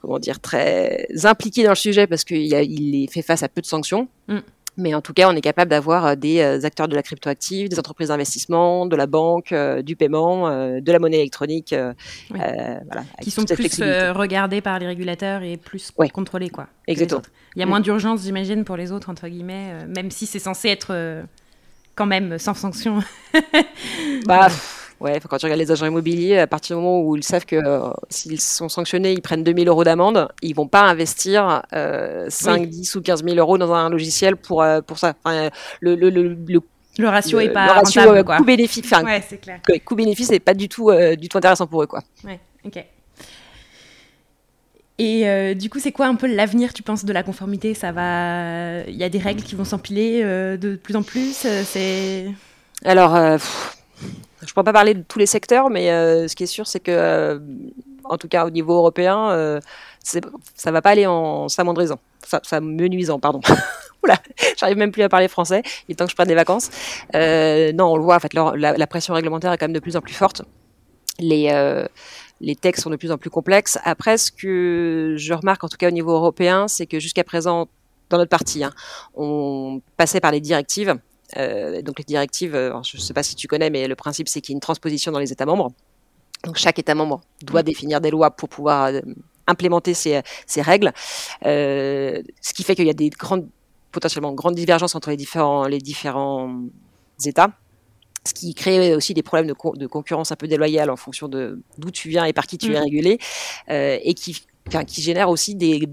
[0.00, 3.66] comment dire, très impliqué dans le sujet parce qu'il il fait face à peu de
[3.66, 4.08] sanctions.
[4.28, 4.38] Mm.
[4.76, 7.68] Mais en tout cas, on est capable d'avoir euh, des euh, acteurs de la cryptoactive,
[7.68, 11.74] des entreprises d'investissement, de la banque, euh, du paiement, euh, de la monnaie électronique,
[12.30, 12.38] oui.
[12.38, 13.80] voilà, qui sont plus
[14.12, 16.08] regardés par les régulateurs et plus oui.
[16.08, 16.66] contrôlés, quoi.
[16.86, 17.22] Exactement.
[17.56, 20.68] Il y a moins d'urgence, j'imagine, pour les autres entre guillemets, même si c'est censé
[20.68, 21.22] être
[21.94, 23.00] quand même sans sanction.
[24.26, 24.48] bah.
[24.48, 24.52] Ouais,
[25.28, 27.90] quand tu regardes les agents immobiliers, à partir du moment où ils savent que euh,
[28.10, 32.66] s'ils sont sanctionnés, ils prennent 2000 euros d'amende, ils vont pas investir euh, 5, oui.
[32.68, 35.14] 10 ou 15 000 euros dans un logiciel pour, euh, pour ça.
[35.24, 36.60] Enfin, le, le, le, le
[36.96, 39.58] le ratio le, est pas le ratio rentable, euh, coût bénéfice enfin, ouais, c'est clair.
[39.84, 42.84] coût bénéfice n'est pas du tout euh, du tout intéressant pour eux quoi ouais ok
[44.96, 47.74] et euh, du coup, c'est quoi un peu l'avenir, tu penses, de la conformité?
[47.74, 51.34] Ça va, il y a des règles qui vont s'empiler euh, de plus en plus.
[51.64, 52.26] C'est
[52.84, 53.76] alors, euh, pff,
[54.44, 56.66] je ne pourrais pas parler de tous les secteurs, mais euh, ce qui est sûr,
[56.66, 57.38] c'est que, euh,
[58.04, 59.60] en tout cas au niveau européen, euh,
[60.02, 62.60] ça va pas aller en s'amoindrissant, ça, ça
[63.20, 63.40] pardon.
[64.02, 64.18] Oula,
[64.58, 65.62] j'arrive même plus à parler français.
[65.88, 66.68] Il est temps que je prenne des vacances.
[67.14, 68.16] Euh, non, on le voit.
[68.16, 70.42] En fait, la, pression réglementaire est quand même de plus en plus forte.
[71.18, 71.48] Les
[72.40, 73.78] les textes sont de plus en plus complexes.
[73.84, 77.68] Après, ce que je remarque, en tout cas au niveau européen, c'est que jusqu'à présent,
[78.10, 78.72] dans notre partie, hein,
[79.14, 80.94] on passait par les directives
[81.36, 84.52] donc les directives, je ne sais pas si tu connais, mais le principe c'est qu'il
[84.52, 85.72] y a une transposition dans les États membres.
[86.44, 87.64] Donc chaque État membre doit mm.
[87.64, 88.92] définir des lois pour pouvoir
[89.46, 90.92] implémenter ces, ces règles,
[91.42, 92.22] ce
[92.54, 93.48] qui fait qu'il y a des grandes
[93.92, 96.62] potentiellement grandes divergences entre les différents les différents
[97.24, 97.50] États
[98.26, 101.60] ce qui crée aussi des problèmes de, de, concurrence un peu déloyale en fonction de
[101.78, 102.82] d'où tu viens et par qui tu es mm.
[102.82, 103.18] régulé,
[103.70, 104.44] euh, et qui,
[104.86, 105.88] qui génère aussi des,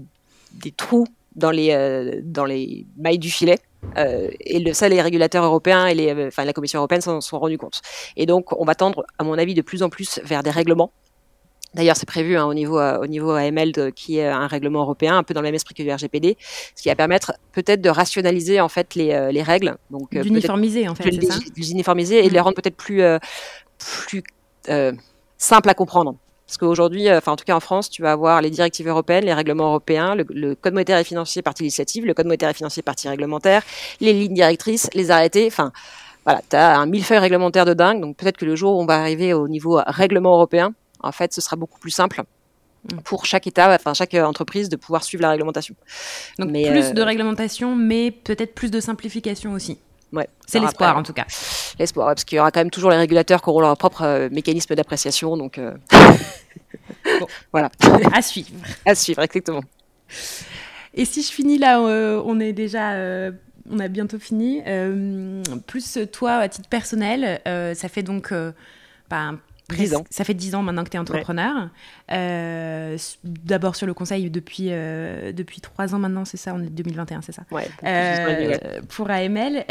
[0.54, 3.58] des trous dans les, euh, dans les mailles du filet.
[3.96, 7.38] Euh, et le, ça, les régulateurs européens et les, enfin, la Commission européenne s'en sont
[7.38, 7.82] rendus compte.
[8.16, 10.92] Et donc, on va tendre, à mon avis, de plus en plus vers des règlements
[11.74, 15.16] D'ailleurs, c'est prévu hein, au niveau euh, au niveau AML qui est un règlement européen,
[15.16, 16.36] un peu dans le même esprit que le RGPD,
[16.74, 20.22] ce qui va permettre peut-être de rationaliser en fait les, euh, les règles, donc euh,
[20.22, 21.38] d'uniformiser en fait, c'est ça?
[21.56, 23.02] uniformiser et de les rendre peut-être plus
[24.06, 24.22] plus
[25.38, 26.16] simples à comprendre.
[26.46, 29.32] Parce qu'aujourd'hui, enfin en tout cas en France, tu vas avoir les directives européennes, les
[29.32, 33.08] règlements européens, le, code monétaire et financier partie législative, le code monétaire et financier partie
[33.08, 33.62] réglementaire,
[34.00, 35.72] les lignes directrices, les arrêtés, enfin
[36.24, 38.86] voilà, tu as un millefeuille réglementaire de dingue, donc peut-être que le jour où on
[38.86, 42.22] va arriver au niveau règlement européen, en fait, ce sera beaucoup plus simple
[42.92, 43.00] mm.
[43.04, 45.74] pour chaque État, enfin chaque euh, entreprise, de pouvoir suivre la réglementation.
[46.38, 49.78] Donc mais, plus euh, de réglementation, mais peut-être plus de simplification aussi.
[50.12, 51.24] Ouais, c'est l'espoir en tout cas.
[51.78, 54.28] L'espoir, parce qu'il y aura quand même toujours les régulateurs qui auront leur propre euh,
[54.30, 55.58] mécanisme d'appréciation, donc
[57.52, 57.70] voilà.
[58.12, 58.50] À suivre.
[58.86, 59.62] à suivre, exactement.
[60.94, 62.92] Et si je finis là, on est déjà,
[63.70, 64.62] on a bientôt fini.
[65.66, 67.40] plus toi, à titre personnel,
[67.74, 68.34] ça fait donc
[69.08, 69.32] bah,
[70.10, 71.68] ça fait 10 ans maintenant que tu es entrepreneur.
[72.10, 76.70] Euh, d'abord sur le conseil depuis, euh, depuis 3 ans maintenant, c'est ça On est
[76.70, 79.64] 2021, c'est ça ouais, euh, Pour AML.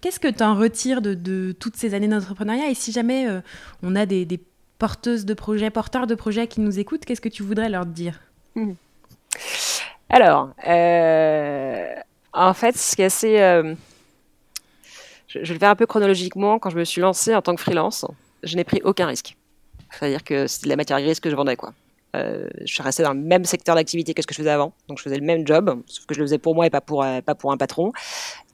[0.00, 2.70] Qu'est-ce que tu en retires de, toutes ces années d'entrepreneuriat?
[2.70, 3.26] Et si jamais
[3.82, 4.40] on a des,
[4.76, 8.20] porteuses de projets, porteurs de projets qui nous écoutent, qu'est-ce que tu voudrais leur dire?
[8.56, 8.72] Mmh.
[10.10, 10.50] Alors,
[12.32, 13.36] en fait, ce qui est assez.
[15.28, 16.58] je, je vais le faire un peu chronologiquement.
[16.58, 18.04] Quand je me suis lancée en tant que freelance,
[18.44, 19.36] je n'ai pris aucun risque.
[19.90, 21.72] C'est-à-dire que c'était de la matière grise que je vendais, quoi.
[22.14, 24.72] Euh, je suis restée dans le même secteur d'activité que ce que je faisais avant,
[24.88, 26.80] donc je faisais le même job, sauf que je le faisais pour moi et pas
[26.80, 27.92] pour, euh, pas pour un patron.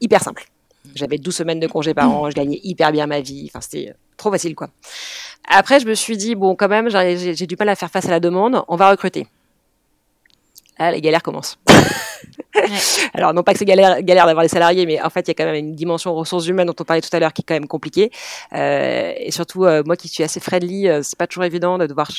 [0.00, 0.46] Hyper simple.
[0.94, 3.94] J'avais 12 semaines de congé par an, je gagnais hyper bien ma vie, enfin c'était
[4.16, 4.70] trop facile quoi.
[5.46, 8.11] Après je me suis dit, bon quand même j'ai du mal à faire face à
[8.11, 9.26] la demande, on va recruter.
[10.81, 11.59] Là les galères commencent.
[13.14, 15.31] Alors, non pas que c'est galère, galère d'avoir des salariés, mais en fait, il y
[15.31, 17.45] a quand même une dimension ressources humaines dont on parlait tout à l'heure qui est
[17.45, 18.11] quand même compliquée.
[18.53, 21.87] Euh, et surtout, euh, moi qui suis assez friendly, euh, c'est pas toujours évident de
[21.87, 22.11] devoir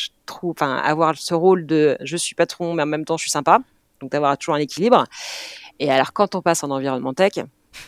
[0.43, 3.59] enfin, avoir ce rôle de je suis patron, mais en même temps, je suis sympa.
[3.99, 5.05] Donc, d'avoir toujours un équilibre.
[5.79, 7.33] Et alors, quand on passe en environnement tech,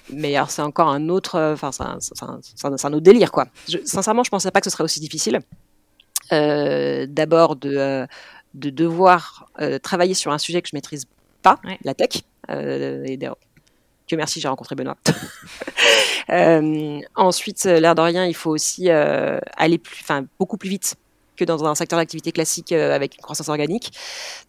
[0.09, 3.47] mais alors c'est encore un autre, enfin, c'est un, autre délire, quoi.
[3.67, 5.39] Je, sincèrement, je pensais pas que ce serait aussi difficile.
[6.31, 8.07] D'abord, de,
[8.53, 9.47] de devoir
[9.81, 11.05] travailler sur un sujet que je maîtrise
[11.43, 12.23] pas, la tech.
[12.49, 14.97] Euh, et Dieu merci, j'ai rencontré Benoît.
[16.29, 20.95] euh, ensuite, l'air de rien, il faut aussi euh, aller plus, enfin, beaucoup plus vite
[21.35, 23.91] que dans un secteur d'activité classique euh, avec une croissance organique.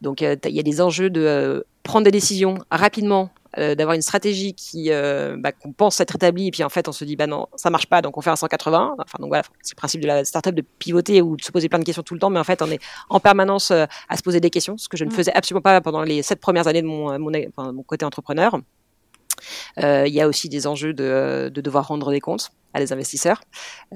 [0.01, 4.03] Donc, euh, il y a des enjeux de prendre des décisions rapidement euh, d'avoir une
[4.03, 7.17] stratégie qui euh, bah, qu'on pense être établie et puis en fait on se dit
[7.17, 9.77] bah non ça marche pas donc on fait un 180 enfin donc voilà c'est le
[9.77, 12.21] principe de la startup de pivoter ou de se poser plein de questions tout le
[12.21, 14.89] temps mais en fait on est en permanence euh, à se poser des questions ce
[14.89, 15.13] que je ne mm.
[15.13, 18.59] faisais absolument pas pendant les sept premières années de mon mon, enfin, mon côté entrepreneur.
[19.77, 23.41] Il y a aussi des enjeux de, de devoir rendre des comptes à des investisseurs,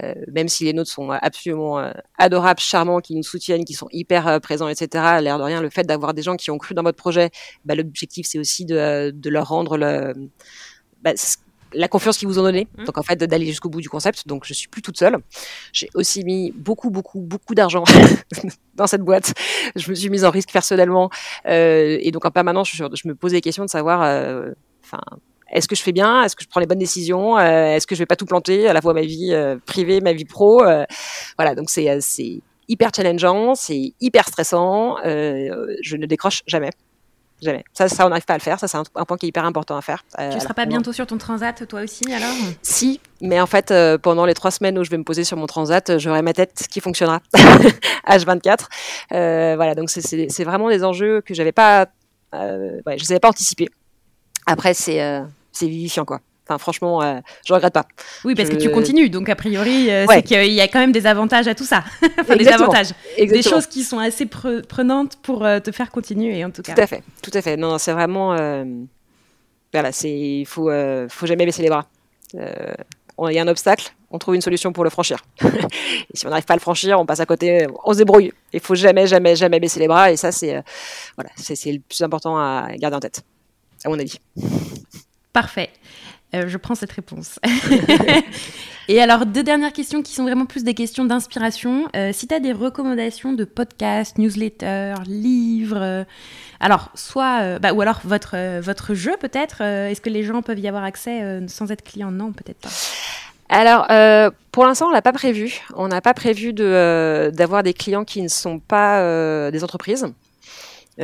[0.02, 3.88] euh, même si les nôtres sont absolument euh, adorables, charmants, qui nous soutiennent, qui sont
[3.90, 5.18] hyper euh, présents, etc.
[5.20, 7.30] L'air de rien, le fait d'avoir des gens qui ont cru dans votre projet,
[7.64, 10.14] bah, l'objectif c'est aussi de, de, leur rendre le,
[11.02, 11.12] bah,
[11.74, 12.68] la confiance qu'ils vous ont donnée.
[12.78, 12.84] Mmh.
[12.84, 14.28] Donc en fait d'aller jusqu'au bout du concept.
[14.28, 15.18] Donc je suis plus toute seule.
[15.72, 17.82] J'ai aussi mis beaucoup beaucoup beaucoup d'argent
[18.76, 19.34] dans cette boîte.
[19.74, 21.10] Je me suis mise en risque personnellement
[21.46, 24.00] euh, et donc en permanence je, je, me posais des questions de savoir,
[24.84, 25.00] enfin
[25.50, 26.22] est-ce que je fais bien?
[26.22, 27.38] Est-ce que je prends les bonnes décisions?
[27.38, 30.00] Euh, Est-ce que je vais pas tout planter à la fois ma vie euh, privée,
[30.00, 30.62] ma vie pro?
[30.62, 30.84] Euh,
[31.38, 31.86] Voilà, donc c'est
[32.68, 34.96] hyper challengeant, c'est hyper stressant.
[35.04, 36.70] je ne décroche jamais.
[37.40, 37.62] Jamais.
[37.72, 38.58] Ça, ça on n'arrive pas à le faire.
[38.58, 40.04] Ça, c'est un, point qui est hyper important à faire.
[40.18, 42.34] tu ne seras pas bientôt sur ton transat, toi aussi, alors?
[42.62, 45.46] Si, mais en fait, pendant les trois semaines où je vais me poser sur mon
[45.46, 47.20] transat, j'aurai ma tête qui fonctionnera
[48.08, 48.66] H24.
[49.10, 51.86] voilà, donc c'est vraiment des enjeux que j'avais pas,
[52.34, 53.68] ouais, je savais pas anticiper.
[54.46, 55.22] Après, c'est
[55.58, 56.20] c'est vivifiant quoi.
[56.48, 57.86] Enfin, franchement, euh, je regrette pas.
[58.24, 60.92] Oui, parce que tu continues, donc a priori, euh, c'est qu'il y a quand même
[60.92, 61.84] des avantages à tout ça.
[62.20, 66.50] enfin, des avantages, des choses qui sont assez prenantes pour euh, te faire continuer, en
[66.50, 66.74] tout cas.
[66.74, 67.58] Tout à fait, tout à fait.
[67.58, 68.34] Non, c'est vraiment,
[69.72, 70.70] voilà, c'est, il faut,
[71.10, 71.86] faut jamais baisser les bras.
[72.32, 75.18] Il y a un obstacle, on trouve une solution pour le franchir.
[75.44, 75.48] et
[76.14, 78.32] si on n'arrive pas à le franchir, on passe à côté, on se débrouille.
[78.54, 80.10] Il faut jamais, jamais, jamais baisser les bras.
[80.12, 80.62] Et ça, c'est,
[81.16, 83.22] voilà, c'est le plus important à garder en tête,
[83.84, 84.18] à mon avis.
[85.32, 85.70] Parfait.
[86.32, 87.38] je prends cette réponse.
[88.90, 91.88] Et alors, deux dernières questions qui sont vraiment plus des questions d'inspiration.
[92.12, 96.06] si tu as des recommandations de podcasts, newsletters, livres,
[96.58, 100.68] alors, soit, bah, ou alors votre, votre jeu peut-être, est-ce que les gens peuvent y
[100.68, 102.10] avoir accès sans être clients?
[102.10, 102.70] Non, peut-être pas.
[103.48, 105.60] Alors, euh, pour l'instant, on l'a pas prévu.
[105.74, 109.64] On n'a pas prévu de, euh, d'avoir des clients qui ne sont pas euh, des
[109.64, 110.06] entreprises.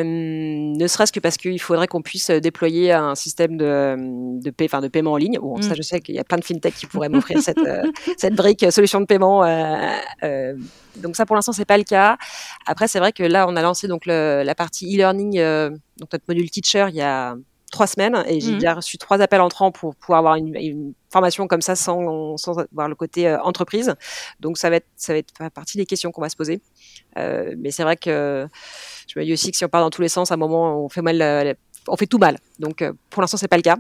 [0.03, 3.97] Ne serait-ce que parce qu'il faudrait qu'on puisse déployer un système de,
[4.41, 5.39] de, paie, enfin de paiement en ligne.
[5.41, 5.77] Bon, Ça, mm.
[5.77, 7.61] je sais qu'il y a plein de fintech qui pourraient m'offrir cette,
[8.17, 9.43] cette brique solution de paiement.
[10.97, 12.17] donc ça, pour l'instant, c'est pas le cas.
[12.67, 15.39] Après, c'est vrai que là, on a lancé donc le, la partie e-learning,
[15.99, 17.37] donc notre module teacher, il y a
[17.75, 18.55] trois semaines et j'ai mmh.
[18.55, 22.89] déjà reçu trois appels entrants pour pouvoir avoir une, formation comme ça sans, sans avoir
[22.89, 23.95] le côté euh, entreprise.
[24.41, 26.61] Donc ça va être ça va être partie des questions qu'on va se poser.
[27.19, 28.49] Euh, mais c'est vrai que
[29.07, 30.85] je me dis aussi que si on part dans tous les sens, à un moment
[30.85, 31.55] on fait mal, euh,
[31.87, 32.39] on fait tout mal.
[32.59, 33.77] Donc pour l'instant c'est pas le cas.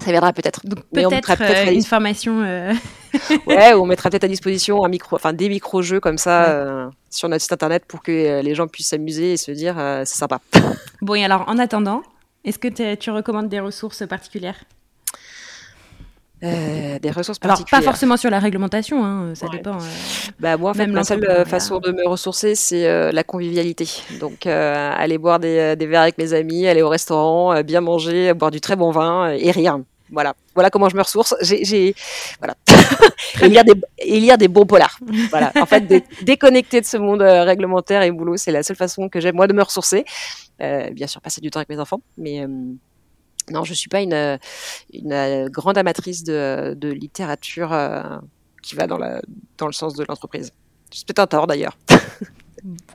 [0.00, 0.62] Ça viendra peut-être.
[0.92, 2.40] Peut-être peut une formation.
[3.46, 7.42] ouais, on mettra peut-être à disposition un micro, enfin des micro-jeux comme ça sur notre
[7.42, 10.40] site internet pour que les gens puissent s'amuser et se dire c'est sympa.
[11.02, 12.02] Bon, et alors en attendant,
[12.44, 14.64] est-ce que tu recommandes des ressources particulières
[16.44, 17.68] euh, des ressources particulières.
[17.72, 19.76] Alors, pas forcément sur la réglementation, hein, ça dépend.
[19.76, 23.88] Euh, bah, moi, en fait, la seule euh, façon de me ressourcer, c'est la convivialité.
[24.20, 28.50] Donc, aller boire des, des, verres avec mes amis, aller au restaurant, bien manger, boire
[28.50, 29.78] du très bon vin et rire.
[30.12, 31.34] Voilà, voilà comment je me ressource.
[31.40, 31.94] J'ai,
[32.38, 32.54] voilà,
[33.42, 34.98] et lire des et lire des bons polars.
[35.30, 35.84] Voilà, en fait,
[36.22, 39.54] déconnecter de ce monde réglementaire et boulot, c'est la seule façon que j'ai moi de
[39.54, 40.04] me ressourcer.
[40.60, 42.46] Euh, bien sûr, passer du temps avec mes enfants, mais euh,
[43.50, 44.38] non, je suis pas une,
[44.92, 48.02] une grande amatrice de, de littérature euh,
[48.62, 49.22] qui va dans, la,
[49.58, 50.52] dans le sens de l'entreprise.
[50.90, 51.76] C'est peut-être un tort d'ailleurs.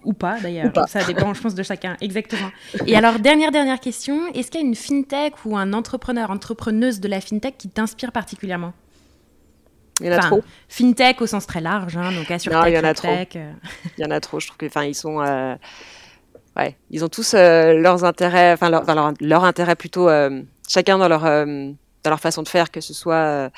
[0.05, 2.49] Ou pas d'ailleurs, ça dépend je pense de chacun, exactement.
[2.85, 6.99] Et alors dernière dernière question, est-ce qu'il y a une fintech ou un entrepreneur, entrepreneuse
[6.99, 8.73] de la fintech qui t'inspire particulièrement?
[9.99, 10.43] Il y en a trop.
[10.69, 13.09] Fintech au sens très large, hein, donc Assurtech, non, il y en a trop.
[13.97, 14.39] Il y en a trop.
[14.39, 15.19] Je trouve que, enfin, ils sont,
[16.57, 20.97] ouais, ils ont tous euh, leurs intérêts, enfin leur, leur, leur, intérêt plutôt euh, chacun
[20.97, 21.71] dans leur euh,
[22.03, 23.51] dans leur façon de faire, que ce soit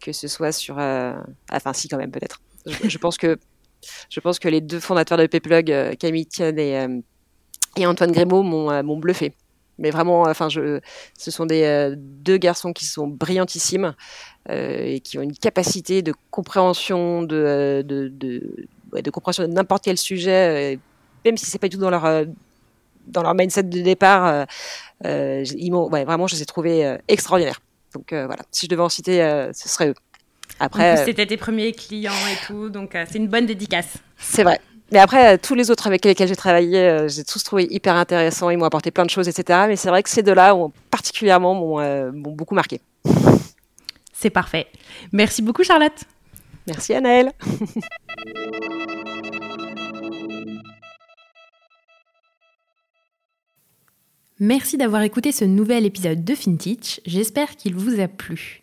[0.00, 2.40] que ce soit sur, enfin si quand même peut-être.
[2.84, 3.38] Je, pense que
[4.08, 6.86] je pense que les deux fondateurs de Payplug, Camille Tian et
[7.76, 9.32] et Antoine Grémaud m'ont bluffé.
[9.78, 13.94] Mais vraiment, enfin, ce sont des deux garçons qui sont brillantissimes
[14.48, 17.84] et qui ont une capacité de compréhension de
[19.12, 20.78] compréhension de n'importe quel sujet
[21.24, 22.24] même si c'est pas du tout dans leur euh,
[23.06, 24.44] dans leur mindset de départ, euh,
[25.06, 25.44] euh,
[26.04, 27.60] vraiment, je les ai trouvés extraordinaires.
[27.94, 29.18] Donc voilà, si je devais en citer,
[29.52, 29.94] ce serait eux.
[30.60, 33.94] Après, c'était tes premiers clients et tout, donc c'est une bonne dédicace.
[34.18, 34.60] C'est vrai.
[34.92, 38.50] Mais après, tous les autres avec lesquels j'ai travaillé, j'ai tous trouvé hyper intéressants.
[38.50, 39.60] Ils m'ont apporté plein de choses, etc.
[39.68, 42.80] Mais c'est vrai que ces deux-là, ont, particulièrement, m'ont beaucoup marqué.
[44.12, 44.66] C'est parfait.
[45.12, 46.04] Merci beaucoup, Charlotte.
[46.66, 47.32] Merci, Annelle.
[54.38, 58.60] Merci d'avoir écouté ce nouvel épisode de FinTech, j'espère qu'il vous a plu.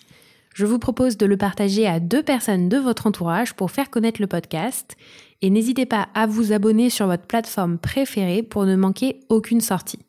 [0.57, 4.19] Je vous propose de le partager à deux personnes de votre entourage pour faire connaître
[4.19, 4.97] le podcast
[5.43, 9.99] et n'hésitez pas à vous abonner sur votre plateforme préférée pour ne manquer aucune sortie.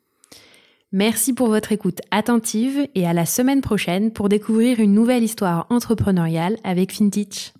[0.90, 5.66] Merci pour votre écoute attentive et à la semaine prochaine pour découvrir une nouvelle histoire
[5.68, 7.52] entrepreneuriale avec FinTech.